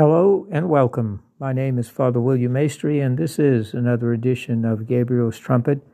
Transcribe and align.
Hello 0.00 0.46
and 0.50 0.70
welcome. 0.70 1.22
My 1.38 1.52
name 1.52 1.78
is 1.78 1.90
Father 1.90 2.20
William 2.20 2.54
Maestri, 2.54 3.04
and 3.04 3.18
this 3.18 3.38
is 3.38 3.74
another 3.74 4.14
edition 4.14 4.64
of 4.64 4.86
Gabriel's 4.86 5.38
Trumpet 5.38 5.86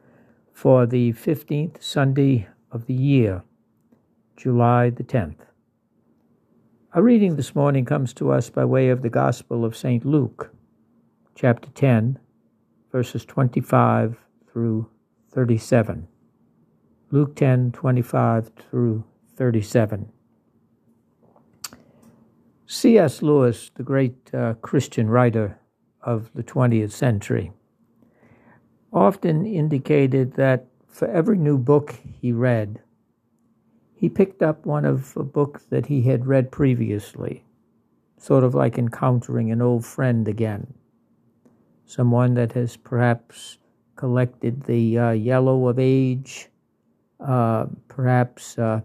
for 0.53 0.87
the 0.87 1.13
15th 1.15 1.83
Sunday 1.83 2.47
of 2.71 2.87
the 2.87 2.95
year, 2.95 3.43
July 4.37 4.91
the 4.91 5.03
10th. 5.03 5.39
Our 6.93 7.03
reading 7.03 7.35
this 7.35 7.57
morning 7.57 7.85
comes 7.85 8.15
to 8.15 8.31
us 8.31 8.49
by 8.49 8.65
way 8.65 8.91
of 8.91 9.03
the 9.03 9.11
Gospel 9.11 9.65
of 9.65 9.77
St. 9.77 10.05
Luke, 10.05 10.55
chapter 11.35 11.71
10, 11.71 12.21
verses 12.93 13.25
25 13.25 14.19
through 14.53 14.89
37. 15.33 16.07
Luke 17.11 17.35
10, 17.35 17.73
25 17.73 18.53
through 18.71 19.03
37. 19.35 20.13
C.S. 22.69 23.23
Lewis, 23.23 23.71
the 23.77 23.85
great 23.85 24.35
uh, 24.35 24.55
Christian 24.55 25.09
writer 25.09 25.61
of 26.03 26.33
the 26.35 26.43
20th 26.43 26.91
century, 26.91 27.53
often 28.93 29.47
indicated 29.47 30.33
that 30.35 30.67
for 30.89 31.07
every 31.07 31.39
new 31.39 31.59
book 31.59 31.95
he 32.21 32.33
read, 32.33 32.81
he 33.95 34.09
picked 34.09 34.43
up 34.43 34.67
one 34.67 34.85
of 34.85 35.17
a 35.17 35.23
book 35.23 35.63
that 35.71 35.87
he 35.87 36.03
had 36.03 36.27
read 36.27 36.51
previously, 36.51 37.45
sort 38.19 38.43
of 38.43 38.55
like 38.55 38.79
encountering 38.79 39.53
an 39.53 39.63
old 39.63 39.85
friend 39.85 40.27
again, 40.27 40.75
someone 41.85 42.35
that 42.35 42.53
has 42.53 42.77
perhaps 42.77 43.59
collected 43.95 44.65
the 44.65 44.99
uh, 44.99 45.11
yellow 45.13 45.69
of 45.69 45.79
age, 45.79 46.49
uh, 47.21 47.67
perhaps 47.87 48.59
uh, 48.59 48.81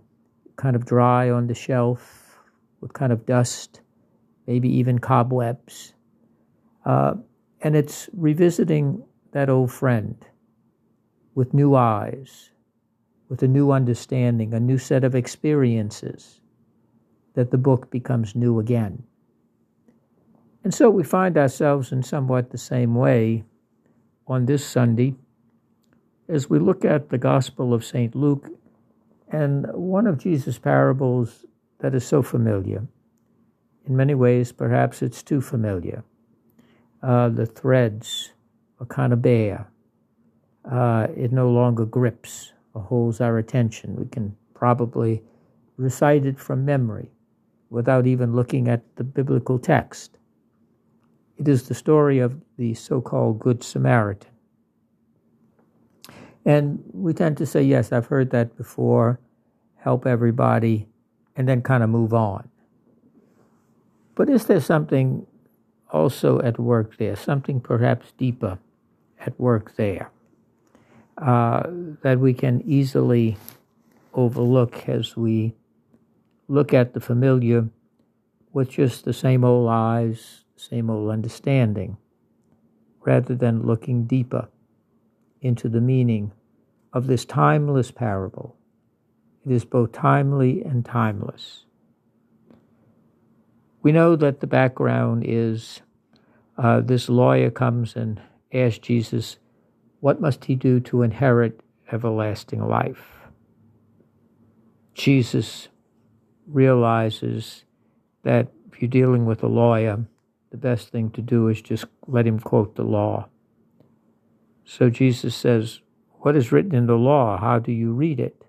kind 0.55 0.75
of 0.75 0.85
dry 0.85 1.31
on 1.31 1.47
the 1.47 1.55
shelf, 1.55 2.20
with 2.81 2.93
kind 2.93 3.13
of 3.13 3.25
dust, 3.25 3.81
maybe 4.47 4.67
even 4.69 4.99
cobwebs. 4.99 5.93
Uh, 6.85 7.13
and 7.61 7.75
it's 7.75 8.09
revisiting 8.13 9.03
that 9.31 9.49
old 9.49 9.71
friend 9.71 10.25
with 11.35 11.53
new 11.53 11.75
eyes, 11.75 12.49
with 13.29 13.41
a 13.43 13.47
new 13.47 13.71
understanding, 13.71 14.53
a 14.53 14.59
new 14.59 14.77
set 14.77 15.03
of 15.03 15.15
experiences, 15.15 16.41
that 17.35 17.51
the 17.51 17.57
book 17.57 17.89
becomes 17.89 18.35
new 18.35 18.59
again. 18.59 19.03
And 20.63 20.73
so 20.73 20.89
we 20.89 21.03
find 21.03 21.37
ourselves 21.37 21.91
in 21.91 22.03
somewhat 22.03 22.49
the 22.51 22.57
same 22.57 22.95
way 22.95 23.43
on 24.27 24.45
this 24.45 24.65
Sunday 24.65 25.15
as 26.27 26.49
we 26.49 26.59
look 26.59 26.85
at 26.85 27.09
the 27.09 27.17
Gospel 27.17 27.73
of 27.73 27.83
St. 27.83 28.15
Luke 28.15 28.47
and 29.29 29.65
one 29.73 30.07
of 30.07 30.17
Jesus' 30.17 30.59
parables 30.59 31.45
that 31.81 31.95
is 31.95 32.05
so 32.05 32.21
familiar. 32.21 32.87
In 33.85 33.95
many 33.97 34.13
ways, 34.13 34.51
perhaps 34.51 35.01
it's 35.01 35.23
too 35.23 35.41
familiar. 35.41 36.03
Uh, 37.01 37.29
the 37.29 37.47
threads 37.47 38.31
are 38.79 38.85
kind 38.85 39.11
of 39.11 39.21
bare. 39.21 39.67
Uh, 40.69 41.07
it 41.15 41.31
no 41.31 41.49
longer 41.49 41.85
grips 41.85 42.53
or 42.73 42.83
holds 42.83 43.19
our 43.19 43.39
attention. 43.39 43.95
We 43.95 44.05
can 44.05 44.35
probably 44.53 45.23
recite 45.77 46.25
it 46.25 46.39
from 46.39 46.63
memory 46.63 47.09
without 47.71 48.05
even 48.05 48.35
looking 48.35 48.67
at 48.67 48.83
the 48.97 49.03
biblical 49.03 49.57
text. 49.57 50.19
It 51.37 51.47
is 51.47 51.67
the 51.67 51.73
story 51.73 52.19
of 52.19 52.39
the 52.57 52.75
so 52.75 53.01
called 53.01 53.39
Good 53.39 53.63
Samaritan. 53.63 54.29
And 56.45 56.83
we 56.93 57.13
tend 57.13 57.37
to 57.37 57.45
say, 57.47 57.63
yes, 57.63 57.91
I've 57.91 58.07
heard 58.07 58.29
that 58.31 58.55
before, 58.55 59.19
help 59.77 60.05
everybody 60.05 60.87
and 61.41 61.49
then 61.49 61.63
kind 61.63 61.81
of 61.81 61.89
move 61.89 62.13
on. 62.13 62.47
But 64.13 64.29
is 64.29 64.45
there 64.45 64.59
something 64.59 65.25
also 65.89 66.39
at 66.41 66.59
work 66.59 66.97
there, 66.97 67.15
something 67.15 67.59
perhaps 67.59 68.11
deeper 68.15 68.59
at 69.19 69.39
work 69.39 69.75
there 69.75 70.11
uh, 71.17 71.63
that 72.03 72.19
we 72.19 72.35
can 72.35 72.61
easily 72.63 73.37
overlook 74.13 74.87
as 74.87 75.17
we 75.17 75.55
look 76.47 76.75
at 76.75 76.93
the 76.93 76.99
familiar 76.99 77.67
with 78.53 78.69
just 78.69 79.03
the 79.03 79.11
same 79.11 79.43
old 79.43 79.67
eyes, 79.67 80.45
same 80.55 80.91
old 80.91 81.09
understanding, 81.09 81.97
rather 83.03 83.33
than 83.33 83.65
looking 83.65 84.03
deeper 84.03 84.47
into 85.41 85.67
the 85.67 85.81
meaning 85.81 86.33
of 86.93 87.07
this 87.07 87.25
timeless 87.25 87.89
parable 87.89 88.55
it 89.45 89.51
is 89.51 89.65
both 89.65 89.91
timely 89.91 90.63
and 90.63 90.85
timeless. 90.85 91.65
We 93.81 93.91
know 93.91 94.15
that 94.15 94.39
the 94.39 94.47
background 94.47 95.23
is 95.25 95.81
uh, 96.57 96.81
this 96.81 97.09
lawyer 97.09 97.49
comes 97.49 97.95
and 97.95 98.21
asks 98.53 98.79
Jesus, 98.79 99.37
What 99.99 100.21
must 100.21 100.45
he 100.45 100.55
do 100.55 100.79
to 100.81 101.01
inherit 101.01 101.61
everlasting 101.91 102.67
life? 102.67 103.21
Jesus 104.93 105.69
realizes 106.45 107.63
that 108.23 108.49
if 108.71 108.81
you're 108.81 108.89
dealing 108.89 109.25
with 109.25 109.41
a 109.41 109.47
lawyer, 109.47 110.05
the 110.51 110.57
best 110.57 110.89
thing 110.89 111.09
to 111.11 111.21
do 111.21 111.47
is 111.47 111.61
just 111.61 111.85
let 112.07 112.27
him 112.27 112.39
quote 112.39 112.75
the 112.75 112.83
law. 112.83 113.27
So 114.65 114.89
Jesus 114.89 115.33
says, 115.33 115.79
What 116.19 116.35
is 116.35 116.51
written 116.51 116.75
in 116.75 116.85
the 116.85 116.95
law? 116.95 117.37
How 117.39 117.57
do 117.57 117.71
you 117.71 117.93
read 117.93 118.19
it? 118.19 118.45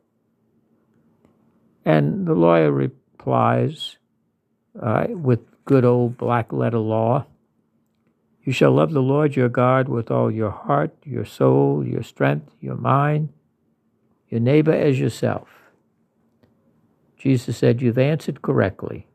And 1.84 2.26
the 2.26 2.34
lawyer 2.34 2.70
replies 2.70 3.96
uh, 4.80 5.06
with 5.08 5.40
good 5.64 5.84
old 5.84 6.16
black 6.16 6.52
letter 6.52 6.78
law 6.78 7.26
You 8.44 8.52
shall 8.52 8.72
love 8.72 8.92
the 8.92 9.02
Lord 9.02 9.36
your 9.36 9.48
God 9.48 9.88
with 9.88 10.10
all 10.10 10.30
your 10.30 10.50
heart, 10.50 10.94
your 11.04 11.24
soul, 11.24 11.84
your 11.86 12.02
strength, 12.02 12.50
your 12.60 12.76
mind, 12.76 13.28
your 14.28 14.40
neighbor 14.40 14.72
as 14.72 14.98
yourself. 14.98 15.48
Jesus 17.16 17.56
said, 17.56 17.80
You've 17.80 17.98
answered 17.98 18.42
correctly. 18.42 19.06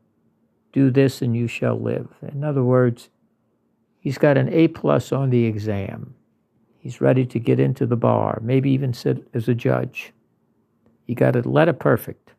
Do 0.72 0.90
this 0.90 1.20
and 1.22 1.36
you 1.36 1.46
shall 1.46 1.78
live. 1.78 2.08
In 2.22 2.44
other 2.44 2.64
words, 2.64 3.10
he's 4.00 4.18
got 4.18 4.38
an 4.38 4.48
A 4.50 4.68
plus 4.68 5.12
on 5.12 5.30
the 5.30 5.44
exam. 5.44 6.14
He's 6.78 7.00
ready 7.00 7.26
to 7.26 7.38
get 7.38 7.58
into 7.58 7.84
the 7.84 7.96
bar, 7.96 8.38
maybe 8.42 8.70
even 8.70 8.94
sit 8.94 9.28
as 9.34 9.48
a 9.48 9.54
judge. 9.54 10.12
He 11.04 11.14
got 11.14 11.36
a 11.36 11.46
letter 11.46 11.72
perfect. 11.72 12.32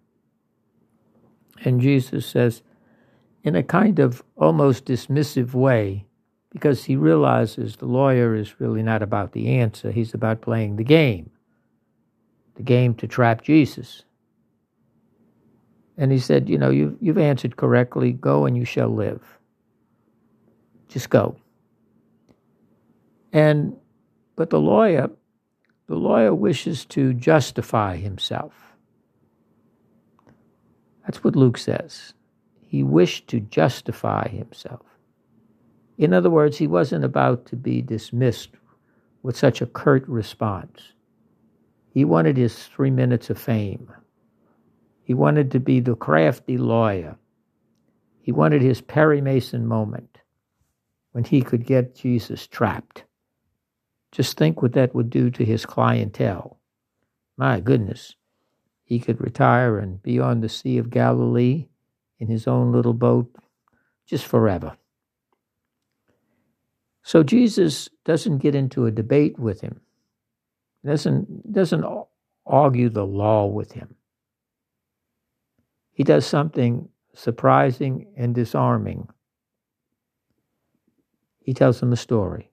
And 1.64 1.82
Jesus 1.82 2.26
says, 2.26 2.62
in 3.44 3.56
a 3.56 3.64
kind 3.64 4.00
of 4.00 4.24
almost 4.36 4.86
dismissive 4.86 5.54
way, 5.54 6.06
because 6.52 6.86
he 6.86 6.96
realizes 6.96 7.76
the 7.76 7.86
lawyer 7.86 8.36
is 8.36 8.60
really 8.60 8.84
not 8.84 9.02
about 9.02 9.34
the 9.34 9.48
answer, 9.50 9.92
he's 9.92 10.14
about 10.14 10.42
playing 10.42 10.76
the 10.76 10.84
game, 10.84 11.30
the 12.56 12.64
game 12.64 12.94
to 12.96 13.08
trap 13.08 13.42
Jesus. 13.42 14.04
And 15.98 16.12
he 16.12 16.20
said, 16.20 16.50
You 16.50 16.58
know, 16.58 16.70
you've, 16.70 16.96
you've 17.02 17.18
answered 17.18 17.58
correctly. 17.58 18.14
Go 18.14 18.46
and 18.46 18.56
you 18.56 18.66
shall 18.66 18.88
live. 18.88 19.22
Just 20.88 21.10
go. 21.10 21.36
And, 23.34 23.76
but 24.36 24.50
the 24.50 24.62
lawyer, 24.62 25.10
the 25.88 25.96
lawyer 25.96 26.34
wishes 26.34 26.86
to 26.86 27.14
justify 27.14 27.98
himself. 27.98 28.69
That's 31.10 31.24
what 31.24 31.36
Luke 31.36 31.58
says. 31.58 32.14
He 32.68 32.84
wished 32.84 33.28
to 33.30 33.40
justify 33.40 34.28
himself. 34.28 34.86
In 35.98 36.14
other 36.14 36.30
words, 36.30 36.60
he 36.60 36.68
wasn't 36.68 37.04
about 37.04 37.48
to 37.48 37.56
be 37.56 37.82
dismissed 37.82 38.52
with 39.24 39.36
such 39.36 39.60
a 39.60 39.66
curt 39.66 40.08
response. 40.08 40.94
He 41.92 42.06
wanted 42.06 42.38
his 42.38 42.66
three 42.66 42.92
minutes 42.92 43.32
of 43.32 43.40
fame. 43.40 43.92
He 45.02 45.16
wanted 45.16 45.50
to 45.50 45.60
be 45.60 45.80
the 45.80 45.96
crafty 45.96 46.60
lawyer. 46.60 47.18
He 48.22 48.32
wanted 48.32 48.62
his 48.62 48.80
Perry 48.80 49.20
Mason 49.20 49.66
moment 49.66 50.20
when 51.14 51.24
he 51.24 51.42
could 51.42 51.66
get 51.66 51.96
Jesus 51.96 52.46
trapped. 52.46 53.04
Just 54.12 54.38
think 54.38 54.62
what 54.62 54.74
that 54.74 54.94
would 54.94 55.10
do 55.10 55.32
to 55.32 55.44
his 55.44 55.66
clientele. 55.66 56.60
My 57.36 57.60
goodness 57.60 58.14
he 58.90 59.00
could 59.00 59.22
retire 59.22 59.78
and 59.78 60.02
be 60.02 60.20
on 60.20 60.42
the 60.42 60.50
Sea 60.50 60.80
of 60.80 60.90
Galilee 60.90 61.68
in 62.18 62.28
his 62.28 62.48
own 62.48 62.72
little 62.72 62.96
boat 62.96 63.32
just 64.08 64.26
forever. 64.26 64.76
So 67.04 67.22
Jesus 67.22 67.88
doesn't 68.04 68.40
get 68.40 68.56
into 68.56 68.88
a 68.88 68.92
debate 68.92 69.38
with 69.38 69.62
him. 69.62 69.80
Doesn't 70.84 71.54
doesn't 71.54 71.86
argue 72.48 72.90
the 72.90 73.06
law 73.06 73.46
with 73.46 73.74
him. 73.74 73.94
He 75.92 76.04
does 76.04 76.26
something 76.26 76.90
surprising 77.14 78.08
and 78.18 78.34
disarming. 78.34 79.08
He 81.42 81.54
tells 81.54 81.80
him 81.80 81.94
a 81.94 81.98
story, 81.98 82.50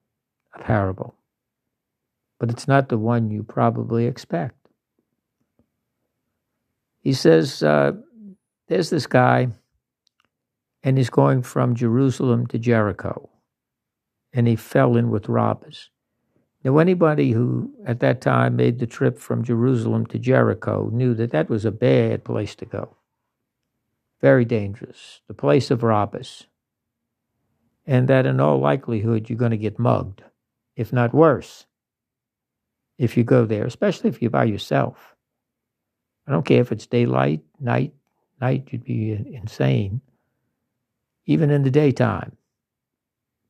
a 0.54 0.58
parable. 0.58 1.14
But 2.38 2.50
it's 2.50 2.68
not 2.68 2.90
the 2.90 2.98
one 2.98 3.30
you 3.30 3.42
probably 3.42 4.04
expect. 4.04 4.65
He 7.06 7.12
says, 7.12 7.62
uh, 7.62 7.92
There's 8.66 8.90
this 8.90 9.06
guy, 9.06 9.50
and 10.82 10.98
he's 10.98 11.08
going 11.08 11.42
from 11.42 11.76
Jerusalem 11.76 12.48
to 12.48 12.58
Jericho. 12.58 13.30
And 14.32 14.48
he 14.48 14.56
fell 14.56 14.96
in 14.96 15.10
with 15.10 15.28
robbers. 15.28 15.90
Now, 16.64 16.78
anybody 16.78 17.30
who 17.30 17.72
at 17.86 18.00
that 18.00 18.20
time 18.20 18.56
made 18.56 18.80
the 18.80 18.88
trip 18.88 19.20
from 19.20 19.44
Jerusalem 19.44 20.06
to 20.06 20.18
Jericho 20.18 20.90
knew 20.92 21.14
that 21.14 21.30
that 21.30 21.48
was 21.48 21.64
a 21.64 21.70
bad 21.70 22.24
place 22.24 22.56
to 22.56 22.64
go. 22.64 22.96
Very 24.20 24.44
dangerous, 24.44 25.20
the 25.28 25.34
place 25.34 25.70
of 25.70 25.84
robbers. 25.84 26.48
And 27.86 28.08
that 28.08 28.26
in 28.26 28.40
all 28.40 28.58
likelihood 28.58 29.30
you're 29.30 29.38
going 29.38 29.52
to 29.52 29.56
get 29.56 29.78
mugged, 29.78 30.24
if 30.74 30.92
not 30.92 31.14
worse, 31.14 31.66
if 32.98 33.16
you 33.16 33.22
go 33.22 33.46
there, 33.46 33.64
especially 33.64 34.10
if 34.10 34.20
you're 34.20 34.28
by 34.28 34.42
yourself. 34.42 35.15
I 36.26 36.32
don't 36.32 36.44
care 36.44 36.60
if 36.60 36.72
it's 36.72 36.86
daylight, 36.86 37.42
night, 37.60 37.94
night, 38.40 38.68
you'd 38.70 38.84
be 38.84 39.12
insane. 39.12 40.00
Even 41.26 41.50
in 41.50 41.62
the 41.62 41.70
daytime, 41.70 42.36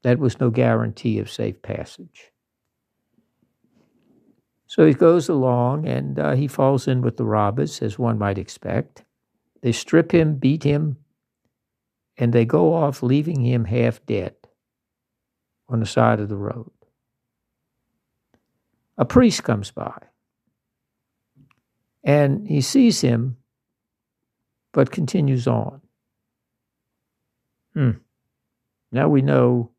that 0.02 0.18
was 0.18 0.40
no 0.40 0.50
guarantee 0.50 1.18
of 1.18 1.30
safe 1.30 1.60
passage. 1.62 2.32
So 4.66 4.84
he 4.84 4.94
goes 4.94 5.28
along 5.28 5.86
and 5.86 6.18
uh, 6.18 6.32
he 6.34 6.48
falls 6.48 6.88
in 6.88 7.00
with 7.00 7.16
the 7.16 7.24
robbers, 7.24 7.80
as 7.82 7.98
one 7.98 8.18
might 8.18 8.38
expect. 8.38 9.04
They 9.62 9.72
strip 9.72 10.12
him, 10.12 10.36
beat 10.36 10.64
him, 10.64 10.96
and 12.18 12.32
they 12.32 12.44
go 12.44 12.74
off, 12.74 13.02
leaving 13.02 13.40
him 13.40 13.64
half 13.64 14.04
dead 14.06 14.34
on 15.68 15.80
the 15.80 15.86
side 15.86 16.20
of 16.20 16.28
the 16.28 16.36
road. 16.36 16.70
A 18.98 19.04
priest 19.04 19.44
comes 19.44 19.70
by 19.70 19.98
and 22.06 22.46
he 22.46 22.60
sees 22.60 23.00
him, 23.00 23.36
but 24.72 24.92
continues 24.92 25.48
on. 25.48 25.80
Hmm. 27.74 27.90
Now 28.92 29.08
we 29.08 29.22
know 29.22 29.72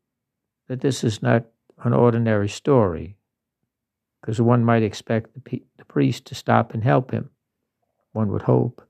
that 0.68 0.82
this 0.82 1.02
is 1.02 1.22
not 1.22 1.46
an 1.82 1.94
ordinary 1.94 2.50
story, 2.50 3.16
because 4.20 4.42
one 4.42 4.62
might 4.62 4.82
expect 4.82 5.30
the, 5.32 5.62
the 5.78 5.84
priest 5.86 6.26
to 6.26 6.34
stop 6.34 6.74
and 6.74 6.84
help 6.84 7.10
him, 7.10 7.30
one 8.12 8.30
would 8.30 8.42
hope. 8.42 8.86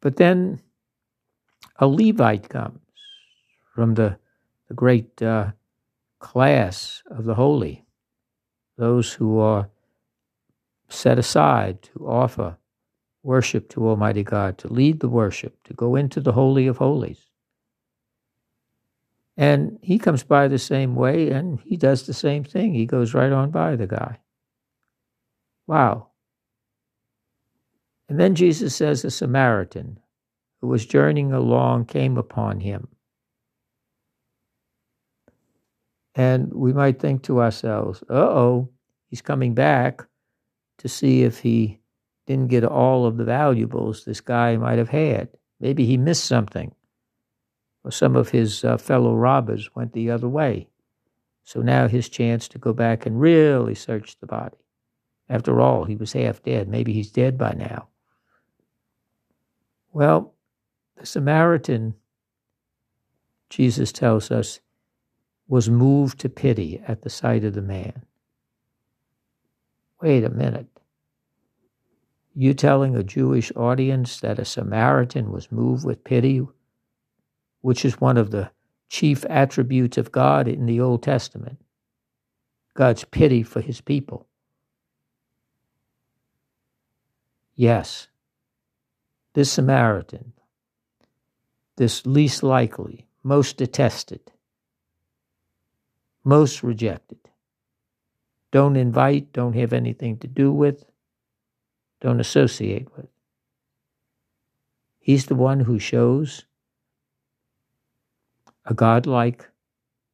But 0.00 0.16
then 0.16 0.60
a 1.78 1.86
Levite 1.86 2.48
comes 2.48 2.80
from 3.72 3.94
the, 3.94 4.18
the 4.66 4.74
great 4.74 5.22
uh, 5.22 5.52
class 6.18 7.04
of 7.08 7.24
the 7.24 7.34
holy, 7.34 7.84
those 8.76 9.12
who 9.12 9.38
are 9.38 9.68
set 10.90 11.18
aside 11.18 11.82
to 11.82 12.06
offer 12.06 12.56
worship 13.22 13.68
to 13.70 13.88
Almighty 13.88 14.22
God, 14.22 14.58
to 14.58 14.68
lead 14.68 15.00
the 15.00 15.08
worship, 15.08 15.62
to 15.64 15.74
go 15.74 15.96
into 15.96 16.20
the 16.20 16.32
Holy 16.32 16.66
of 16.66 16.78
Holies. 16.78 17.26
And 19.36 19.78
he 19.82 19.98
comes 19.98 20.22
by 20.22 20.48
the 20.48 20.58
same 20.58 20.94
way 20.94 21.30
and 21.30 21.60
he 21.60 21.76
does 21.76 22.06
the 22.06 22.12
same 22.12 22.44
thing. 22.44 22.74
He 22.74 22.86
goes 22.86 23.14
right 23.14 23.32
on 23.32 23.50
by 23.50 23.76
the 23.76 23.86
guy. 23.86 24.18
Wow. 25.66 26.08
And 28.08 28.18
then 28.18 28.34
Jesus 28.34 28.74
says 28.74 29.04
a 29.04 29.10
Samaritan 29.10 29.98
who 30.60 30.66
was 30.66 30.84
journeying 30.84 31.32
along 31.32 31.86
came 31.86 32.18
upon 32.18 32.60
him. 32.60 32.88
And 36.14 36.52
we 36.52 36.72
might 36.72 36.98
think 36.98 37.22
to 37.22 37.40
ourselves, 37.40 38.02
uh 38.10 38.14
oh, 38.14 38.68
he's 39.08 39.22
coming 39.22 39.54
back 39.54 40.06
to 40.80 40.88
see 40.88 41.22
if 41.22 41.38
he 41.38 41.78
didn't 42.26 42.48
get 42.48 42.64
all 42.64 43.06
of 43.06 43.16
the 43.16 43.24
valuables 43.24 44.04
this 44.04 44.20
guy 44.20 44.56
might 44.56 44.78
have 44.78 44.88
had. 44.88 45.28
Maybe 45.60 45.84
he 45.84 45.96
missed 45.96 46.24
something, 46.24 46.74
or 47.84 47.90
some 47.90 48.16
of 48.16 48.30
his 48.30 48.64
uh, 48.64 48.78
fellow 48.78 49.14
robbers 49.14 49.70
went 49.74 49.92
the 49.92 50.10
other 50.10 50.28
way. 50.28 50.68
So 51.44 51.60
now 51.60 51.86
his 51.86 52.08
chance 52.08 52.48
to 52.48 52.58
go 52.58 52.72
back 52.72 53.04
and 53.04 53.20
really 53.20 53.74
search 53.74 54.18
the 54.18 54.26
body. 54.26 54.56
After 55.28 55.60
all, 55.60 55.84
he 55.84 55.96
was 55.96 56.12
half 56.12 56.42
dead. 56.42 56.68
Maybe 56.68 56.92
he's 56.92 57.10
dead 57.10 57.36
by 57.36 57.52
now. 57.52 57.88
Well, 59.92 60.34
the 60.96 61.06
Samaritan, 61.06 61.94
Jesus 63.50 63.92
tells 63.92 64.30
us, 64.30 64.60
was 65.46 65.68
moved 65.68 66.20
to 66.20 66.28
pity 66.28 66.80
at 66.86 67.02
the 67.02 67.10
sight 67.10 67.44
of 67.44 67.54
the 67.54 67.62
man. 67.62 68.04
Wait 70.00 70.24
a 70.24 70.30
minute. 70.30 70.66
You 72.34 72.54
telling 72.54 72.96
a 72.96 73.02
Jewish 73.02 73.52
audience 73.54 74.20
that 74.20 74.38
a 74.38 74.44
Samaritan 74.44 75.30
was 75.30 75.52
moved 75.52 75.84
with 75.84 76.04
pity, 76.04 76.46
which 77.60 77.84
is 77.84 78.00
one 78.00 78.16
of 78.16 78.30
the 78.30 78.50
chief 78.88 79.24
attributes 79.28 79.98
of 79.98 80.12
God 80.12 80.48
in 80.48 80.66
the 80.66 80.80
Old 80.80 81.02
Testament 81.02 81.58
God's 82.74 83.04
pity 83.04 83.42
for 83.42 83.60
his 83.60 83.80
people. 83.80 84.26
Yes, 87.54 88.08
this 89.34 89.52
Samaritan, 89.52 90.32
this 91.76 92.06
least 92.06 92.42
likely, 92.42 93.06
most 93.22 93.58
detested, 93.58 94.32
most 96.24 96.62
rejected, 96.62 97.18
don't 98.52 98.76
invite, 98.76 99.32
don't 99.32 99.54
have 99.54 99.72
anything 99.72 100.18
to 100.18 100.26
do 100.26 100.52
with, 100.52 100.84
don't 102.00 102.20
associate 102.20 102.88
with. 102.96 103.08
He's 104.98 105.26
the 105.26 105.34
one 105.34 105.60
who 105.60 105.78
shows 105.78 106.44
a 108.66 108.74
godlike 108.74 109.48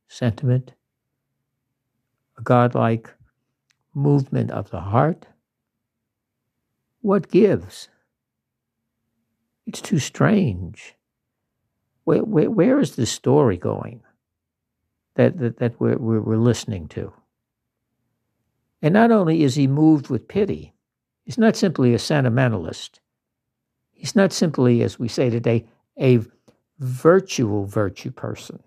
sentiment, 0.09 0.75
a 2.38 2.43
godlike 2.43 3.12
movement 3.94 4.50
of 4.50 4.71
the 4.71 4.81
heart. 4.81 5.27
What 7.00 7.31
gives? 7.31 7.88
It's 9.67 9.81
too 9.81 9.99
strange. 9.99 10.94
Where, 12.05 12.23
where, 12.23 12.50
where 12.50 12.79
is 12.79 12.97
the 12.97 13.06
story 13.06 13.56
going 13.56 14.03
that, 15.15 15.38
that, 15.38 15.59
that 15.59 15.81
we're, 15.81 15.99
we're 15.99 16.37
listening 16.37 16.88
to? 16.88 17.12
And 18.82 18.93
not 18.94 19.11
only 19.11 19.43
is 19.43 19.55
he 19.55 19.67
moved 19.67 20.08
with 20.08 20.28
pity, 20.28 20.75
he's 21.25 21.38
not 21.38 21.56
simply 21.56 21.94
a 21.94 21.99
sentimentalist. 21.99 23.00
He's 23.93 24.14
not 24.14 24.32
simply, 24.32 24.82
as 24.82 24.99
we 24.99 25.08
say 25.08 25.31
today, 25.31 25.67
a 25.99 26.20
virtual 26.78 27.64
virtue 27.64 28.11
person. 28.11 28.62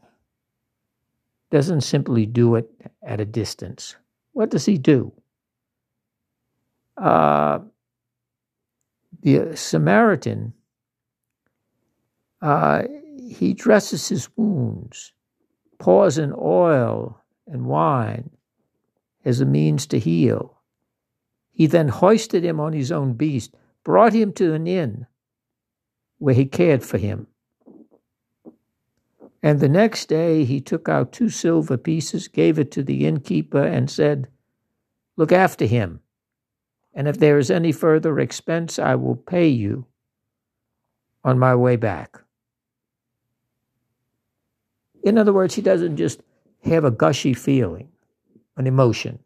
Doesn't 1.51 1.82
simply 1.82 2.25
do 2.25 2.56
it 2.56 2.70
at 3.04 3.22
a 3.22 3.25
distance. 3.25 3.96
What 4.34 4.50
does 4.50 4.66
he 4.66 4.78
do? 4.78 5.13
Uh, 6.98 7.60
the 9.22 9.56
Samaritan, 9.56 10.54
uh, 12.42 12.84
he 13.30 13.54
dresses 13.54 14.10
his 14.10 14.30
wounds, 14.36 15.13
pours 15.78 16.18
in 16.18 16.34
oil 16.38 17.22
and 17.48 17.66
wine, 17.66 18.32
as 19.26 19.42
a 19.42 19.46
means 19.46 19.86
to 19.88 20.00
heal. 20.00 20.58
He 21.52 21.68
then 21.68 21.90
hoisted 21.90 22.44
him 22.44 22.60
on 22.60 22.74
his 22.74 22.92
own 22.92 23.14
beast, 23.14 23.54
brought 23.84 24.14
him 24.14 24.32
to 24.34 24.54
an 24.54 24.68
inn 24.68 25.08
where 26.18 26.36
he 26.36 26.46
cared 26.46 26.84
for 26.84 26.98
him. 26.98 27.28
And 29.42 29.60
the 29.60 29.70
next 29.70 30.08
day 30.08 30.44
he 30.44 30.60
took 30.60 30.90
out 30.90 31.12
two 31.12 31.30
silver 31.30 31.78
pieces, 31.78 32.28
gave 32.28 32.60
it 32.60 32.72
to 32.72 32.84
the 32.84 33.06
innkeeper, 33.06 33.64
and 33.64 33.90
said, 33.90 34.28
Look 35.16 35.32
after 35.32 35.66
him, 35.66 36.02
and 36.94 37.08
if 37.08 37.18
there 37.18 37.38
is 37.38 37.52
any 37.52 37.72
further 37.72 38.20
expense, 38.20 38.80
I 38.80 38.96
will 38.96 39.16
pay 39.16 39.48
you 39.48 39.86
on 41.24 41.40
my 41.40 41.56
way 41.56 41.76
back. 41.76 42.22
In 45.04 45.18
other 45.18 45.34
words, 45.34 45.56
he 45.56 45.62
doesn't 45.62 45.98
just 45.98 46.22
have 46.64 46.84
a 46.84 46.92
gushy 46.92 47.34
feeling 47.34 47.90
an 48.60 48.68
emotion. 48.68 49.20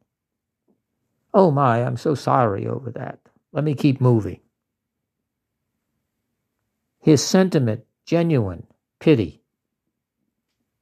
Oh 1.33 1.49
my, 1.49 1.83
I'm 1.83 1.97
so 1.97 2.13
sorry 2.13 2.67
over 2.67 2.91
that. 2.91 3.19
Let 3.51 3.63
me 3.63 3.73
keep 3.73 3.99
moving. 3.99 4.39
His 6.99 7.25
sentiment, 7.25 7.83
genuine 8.05 8.67
pity, 8.99 9.41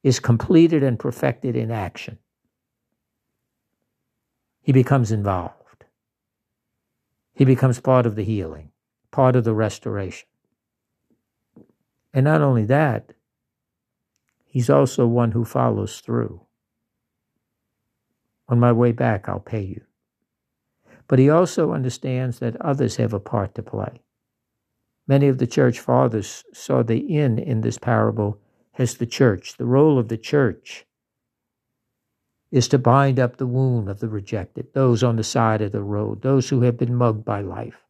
is 0.03 0.19
completed 0.19 0.83
and 0.83 0.99
perfected 0.99 1.55
in 1.55 1.71
action. 1.71 2.17
He 4.61 4.73
becomes 4.73 5.11
involved. 5.11 5.85
He 7.33 7.45
becomes 7.45 7.79
part 7.79 8.05
of 8.05 8.15
the 8.15 8.23
healing, 8.23 8.71
part 9.11 9.37
of 9.37 9.45
the 9.45 9.53
restoration. 9.53 10.27
And 12.13 12.25
not 12.25 12.41
only 12.41 12.65
that, 12.65 13.13
he's 14.45 14.69
also 14.69 15.07
one 15.07 15.31
who 15.31 15.45
follows 15.45 16.01
through. 16.01 16.41
On 18.51 18.59
my 18.59 18.73
way 18.73 18.91
back, 18.91 19.29
I'll 19.29 19.39
pay 19.39 19.61
you. 19.61 19.81
But 21.07 21.19
he 21.19 21.29
also 21.29 21.71
understands 21.71 22.39
that 22.39 22.61
others 22.61 22.97
have 22.97 23.13
a 23.13 23.19
part 23.19 23.55
to 23.55 23.63
play. 23.63 24.03
Many 25.07 25.29
of 25.29 25.37
the 25.37 25.47
church 25.47 25.79
fathers 25.79 26.43
saw 26.53 26.83
the 26.83 26.99
inn 26.99 27.39
in 27.39 27.61
this 27.61 27.77
parable 27.77 28.39
as 28.77 28.95
the 28.95 29.05
church. 29.05 29.57
The 29.57 29.65
role 29.65 29.97
of 29.97 30.09
the 30.09 30.17
church 30.17 30.85
is 32.51 32.67
to 32.67 32.77
bind 32.77 33.19
up 33.19 33.37
the 33.37 33.47
wound 33.47 33.87
of 33.87 34.01
the 34.01 34.09
rejected, 34.09 34.73
those 34.73 35.01
on 35.01 35.15
the 35.15 35.23
side 35.23 35.61
of 35.61 35.71
the 35.71 35.83
road, 35.83 36.21
those 36.21 36.49
who 36.49 36.61
have 36.63 36.77
been 36.77 36.93
mugged 36.93 37.23
by 37.23 37.39
life. 37.39 37.85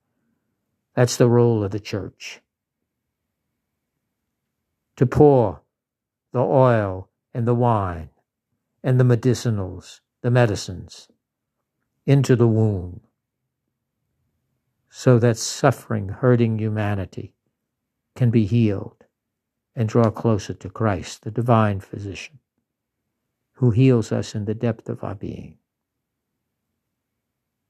That's 0.95 1.17
the 1.17 1.27
role 1.27 1.63
of 1.63 1.71
the 1.71 1.79
church. 1.79 2.39
To 4.97 5.07
pour 5.07 5.61
the 6.31 6.39
oil 6.39 7.09
and 7.33 7.47
the 7.47 7.55
wine 7.55 8.09
and 8.83 8.99
the 8.99 9.03
medicinals, 9.03 10.01
the 10.21 10.31
medicines, 10.31 11.07
into 12.05 12.35
the 12.35 12.47
womb 12.47 13.01
so 14.89 15.17
that 15.17 15.37
suffering, 15.37 16.09
hurting 16.09 16.59
humanity 16.59 17.33
can 18.15 18.29
be 18.29 18.45
healed 18.45 19.05
and 19.73 19.87
draw 19.87 20.09
closer 20.11 20.53
to 20.53 20.69
Christ, 20.69 21.23
the 21.23 21.31
divine 21.31 21.79
physician 21.79 22.39
who 23.53 23.71
heals 23.71 24.11
us 24.11 24.35
in 24.35 24.45
the 24.45 24.53
depth 24.53 24.89
of 24.89 25.03
our 25.03 25.15
being. 25.15 25.57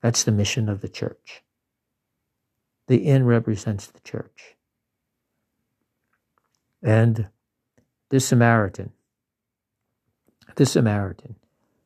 That's 0.02 0.24
the 0.24 0.32
mission 0.32 0.68
of 0.68 0.82
the 0.82 0.90
church. 0.90 1.44
The 2.88 3.06
inn 3.06 3.26
represents 3.26 3.88
the 3.88 4.00
church. 4.00 4.56
And 6.82 7.28
this 8.10 8.26
Samaritan, 8.26 8.94
this 10.56 10.72
Samaritan 10.72 11.36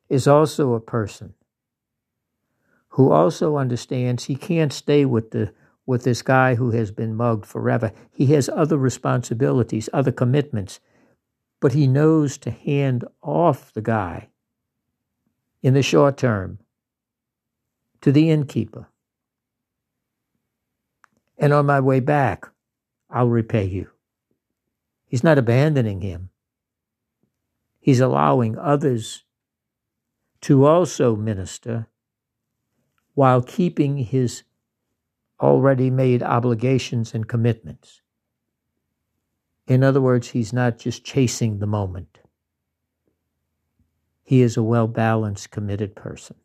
is 0.08 0.26
also 0.26 0.74
a 0.74 0.80
person 0.80 1.34
who 2.90 3.10
also 3.10 3.56
understands 3.56 4.24
he 4.24 4.36
can't 4.36 4.72
stay 4.72 5.04
with 5.04 5.30
the 5.30 5.52
with 5.84 6.02
this 6.02 6.20
guy 6.20 6.56
who 6.56 6.72
has 6.72 6.90
been 6.90 7.14
mugged 7.14 7.46
forever. 7.46 7.92
He 8.12 8.26
has 8.26 8.48
other 8.48 8.76
responsibilities, 8.76 9.88
other 9.92 10.10
commitments 10.10 10.80
but 11.60 11.72
he 11.72 11.86
knows 11.86 12.38
to 12.38 12.50
hand 12.50 13.04
off 13.22 13.72
the 13.72 13.82
guy 13.82 14.28
in 15.62 15.74
the 15.74 15.82
short 15.82 16.16
term 16.16 16.58
to 18.00 18.12
the 18.12 18.30
innkeeper. 18.30 18.88
And 21.38 21.52
on 21.52 21.66
my 21.66 21.80
way 21.80 22.00
back, 22.00 22.46
I'll 23.10 23.28
repay 23.28 23.64
you. 23.64 23.90
He's 25.06 25.24
not 25.24 25.38
abandoning 25.38 26.00
him. 26.00 26.30
He's 27.80 28.00
allowing 28.00 28.58
others 28.58 29.24
to 30.46 30.64
also 30.64 31.16
minister 31.16 31.88
while 33.14 33.42
keeping 33.42 33.96
his 33.96 34.44
already 35.40 35.90
made 35.90 36.22
obligations 36.22 37.14
and 37.14 37.26
commitments. 37.26 38.00
In 39.66 39.82
other 39.82 40.00
words, 40.00 40.28
he's 40.28 40.52
not 40.52 40.78
just 40.78 41.04
chasing 41.04 41.58
the 41.58 41.66
moment. 41.66 42.20
He 44.22 44.40
is 44.40 44.56
a 44.56 44.62
well 44.62 44.86
balanced, 44.86 45.50
committed 45.50 45.96
person. 45.96 46.36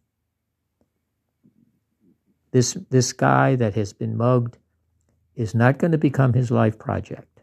This, 2.49 2.75
this 2.89 3.13
guy 3.13 3.53
that 3.55 3.75
has 3.75 3.93
been 3.93 4.17
mugged 4.17 4.57
is 5.35 5.53
not 5.53 5.77
going 5.77 5.91
to 5.91 5.99
become 5.99 6.33
his 6.33 6.49
life 6.49 6.79
project. 6.79 7.41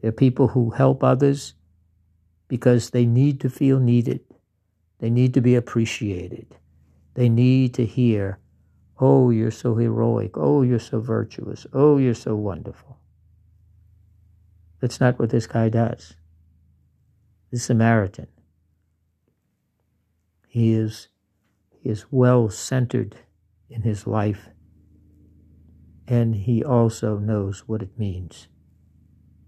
There 0.00 0.08
are 0.08 0.12
people 0.26 0.48
who 0.48 0.70
help 0.70 1.04
others 1.04 1.54
because 2.48 2.90
they 2.90 3.06
need 3.06 3.40
to 3.42 3.48
feel 3.48 3.78
needed. 3.78 4.27
They 4.98 5.10
need 5.10 5.34
to 5.34 5.40
be 5.40 5.54
appreciated. 5.54 6.56
They 7.14 7.28
need 7.28 7.74
to 7.74 7.84
hear, 7.84 8.38
oh, 8.98 9.30
you're 9.30 9.50
so 9.50 9.74
heroic. 9.76 10.36
Oh, 10.36 10.62
you're 10.62 10.78
so 10.78 11.00
virtuous. 11.00 11.66
Oh, 11.72 11.98
you're 11.98 12.14
so 12.14 12.34
wonderful. 12.34 12.98
That's 14.80 15.00
not 15.00 15.18
what 15.18 15.30
this 15.30 15.46
guy 15.46 15.68
does. 15.68 16.14
The 17.50 17.58
Samaritan. 17.58 18.28
He 20.48 20.72
is, 20.72 21.08
he 21.70 21.88
is 21.88 22.06
well 22.10 22.48
centered 22.48 23.16
in 23.68 23.82
his 23.82 24.06
life, 24.06 24.48
and 26.06 26.34
he 26.34 26.64
also 26.64 27.18
knows 27.18 27.64
what 27.66 27.82
it 27.82 27.98
means 27.98 28.48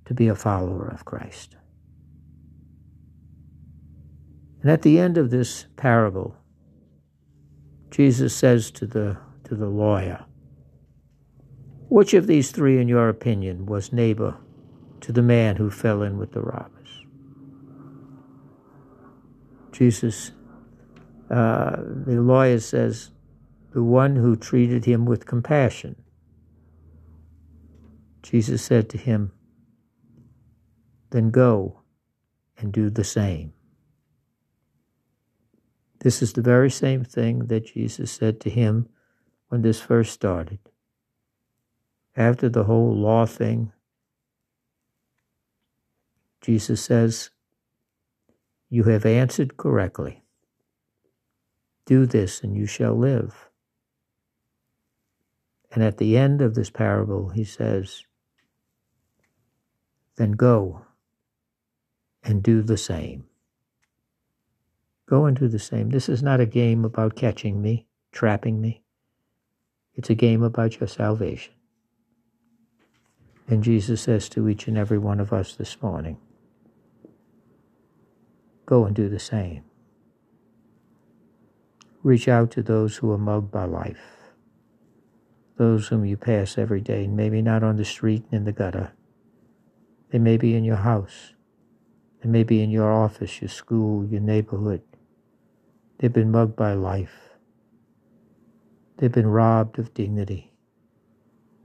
to 0.05 0.15
be 0.15 0.29
a 0.29 0.35
follower 0.35 0.89
of 0.89 1.05
Christ. 1.05 1.57
And 4.63 4.71
at 4.71 4.83
the 4.83 4.99
end 4.99 5.17
of 5.17 5.31
this 5.31 5.67
parable, 5.77 6.37
Jesus 7.91 8.35
says 8.35 8.71
to 8.73 8.87
the, 8.87 9.19
to 9.45 9.55
the 9.55 9.69
lawyer, 9.69 10.25
Which 11.89 12.15
of 12.15 12.27
these 12.27 12.51
three, 12.51 12.79
in 12.79 12.89
your 12.89 13.09
opinion, 13.09 13.67
was 13.67 13.93
neighbor 13.93 14.37
to 15.01 15.13
the 15.13 15.23
man 15.23 15.57
who 15.57 15.71
fell 15.71 16.03
in 16.03 16.19
with 16.19 16.33
the 16.33 16.43
robbers. 16.43 17.05
Jesus, 19.73 20.33
uh, 21.31 21.77
the 21.79 22.21
lawyer 22.21 22.61
says, 22.61 23.11
the 23.73 23.83
one 23.83 24.17
who 24.17 24.37
treated 24.37 24.85
him 24.85 25.05
with 25.05 25.27
compassion. 25.27 25.97
Jesus 28.23 28.63
said 28.63 28.89
to 28.91 28.99
him, 28.99 29.33
Then 31.11 31.31
go 31.31 31.81
and 32.59 32.73
do 32.73 32.91
the 32.91 33.05
same. 33.05 33.53
This 36.01 36.23
is 36.23 36.33
the 36.33 36.43
very 36.43 36.71
same 36.71 37.05
thing 37.05 37.47
that 37.47 37.67
Jesus 37.75 38.11
said 38.11 38.41
to 38.41 38.51
him 38.51 38.89
when 39.49 39.63
this 39.63 39.81
first 39.81 40.13
started. 40.13 40.59
After 42.17 42.49
the 42.49 42.65
whole 42.65 42.95
law 42.95 43.27
thing, 43.27 43.73
Jesus 46.41 46.83
says, 46.83 47.31
You 48.71 48.85
have 48.85 49.05
answered 49.05 49.59
correctly. 49.59 50.23
Do 51.85 52.07
this 52.07 52.43
and 52.43 52.57
you 52.57 52.67
shall 52.67 52.95
live. 52.95 53.51
And 55.73 55.85
at 55.85 55.99
the 55.99 56.17
end 56.17 56.41
of 56.41 56.55
this 56.55 56.71
parable, 56.71 57.29
he 57.29 57.45
says, 57.45 58.05
Then 60.17 60.33
go 60.33 60.87
and 62.23 62.43
do 62.43 62.63
the 62.63 62.79
same. 62.79 63.30
Go 65.11 65.27
and 65.27 65.37
do 65.37 65.49
the 65.49 65.59
same. 65.59 65.91
This 65.91 66.09
is 66.09 66.23
not 66.23 66.39
a 66.39 66.47
game 66.47 66.85
about 66.85 67.17
catching 67.17 67.61
me, 67.61 67.89
trapping 68.13 68.61
me. 68.61 68.85
It's 69.97 70.09
a 70.09 70.15
game 70.15 70.45
about 70.45 70.79
your 70.79 70.87
salvation. 70.87 71.53
And 73.49 73.65
Jesus 73.65 74.03
says 74.03 74.29
to 74.29 74.49
each 74.49 74.69
and 74.69 74.79
every 74.79 74.99
one 74.99 75.19
of 75.19 75.33
us 75.33 75.57
this 75.57 75.83
morning, 75.83 76.17
Go 78.67 78.85
and 78.85 78.95
do 78.95 79.09
the 79.09 79.19
same. 79.19 79.65
Reach 82.05 82.29
out 82.29 82.53
to 82.53 82.63
those 82.63 82.99
who 82.99 83.11
are 83.11 83.19
mugged 83.19 83.51
by 83.51 83.65
life, 83.65 83.99
those 85.57 85.89
whom 85.89 86.05
you 86.05 86.17
pass 86.17 86.57
every 86.57 86.81
day, 86.81 87.09
maybe 87.09 87.43
not 87.43 87.65
on 87.65 87.75
the 87.75 87.85
street 87.85 88.23
and 88.31 88.39
in 88.39 88.45
the 88.45 88.53
gutter. 88.53 88.93
They 90.13 90.21
may 90.21 90.37
be 90.37 90.55
in 90.55 90.63
your 90.63 90.77
house. 90.77 91.35
They 92.23 92.29
may 92.29 92.45
be 92.45 92.63
in 92.63 92.71
your 92.71 92.93
office, 92.93 93.43
your 93.43 93.49
school, 93.49 94.07
your 94.07 94.21
neighborhood. 94.21 94.83
They've 96.01 96.11
been 96.11 96.31
mugged 96.31 96.57
by 96.57 96.73
life. 96.73 97.37
They've 98.97 99.13
been 99.13 99.27
robbed 99.27 99.79
of 99.79 99.93
dignity. 99.93 100.55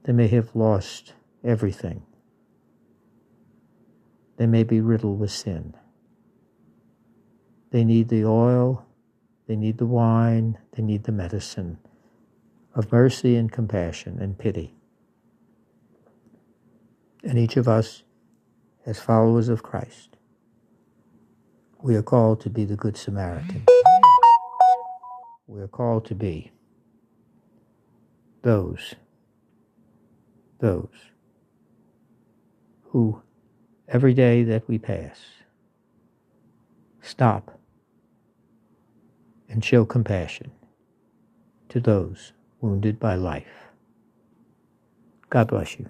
They 0.03 0.11
may 0.11 0.27
have 0.27 0.53
lost 0.53 1.13
everything. 1.41 2.03
They 4.35 4.45
may 4.45 4.63
be 4.63 4.81
riddled 4.81 5.19
with 5.19 5.31
sin. 5.31 5.73
They 7.71 7.85
need 7.85 8.09
the 8.09 8.25
oil, 8.25 8.85
they 9.47 9.55
need 9.55 9.77
the 9.77 9.85
wine, 9.85 10.57
they 10.73 10.83
need 10.83 11.05
the 11.05 11.13
medicine 11.13 11.77
of 12.73 12.91
mercy 12.91 13.37
and 13.37 13.49
compassion 13.49 14.19
and 14.19 14.37
pity. 14.37 14.75
And 17.23 17.39
each 17.39 17.55
of 17.55 17.69
us, 17.69 18.03
as 18.85 18.99
followers 18.99 19.47
of 19.47 19.63
Christ, 19.63 20.17
we 21.81 21.95
are 21.95 22.03
called 22.03 22.41
to 22.41 22.49
be 22.49 22.65
the 22.65 22.75
Good 22.75 22.97
Samaritan. 22.97 23.65
We 25.47 25.61
are 25.61 25.67
called 25.67 26.05
to 26.05 26.15
be 26.15 26.51
those, 28.41 28.95
those 30.59 31.11
who 32.89 33.21
every 33.87 34.13
day 34.13 34.43
that 34.43 34.67
we 34.67 34.79
pass 34.79 35.19
stop 37.01 37.59
and 39.47 39.63
show 39.63 39.85
compassion 39.85 40.51
to 41.69 41.79
those 41.79 42.33
wounded 42.61 42.99
by 42.99 43.15
life. 43.15 43.69
God 45.29 45.47
bless 45.47 45.77
you. 45.79 45.87